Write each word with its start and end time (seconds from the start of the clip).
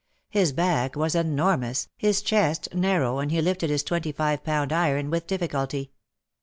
His 0.29 0.51
back 0.51 0.95
was 0.95 1.13
enormous, 1.13 1.87
his 1.95 2.23
chest 2.23 2.73
narrow 2.73 3.19
and 3.19 3.31
he 3.31 3.39
lifted 3.39 3.69
his 3.69 3.83
twenty 3.83 4.11
five 4.11 4.43
pound 4.43 4.73
iron 4.73 5.11
with 5.11 5.27
difficulty. 5.27 5.91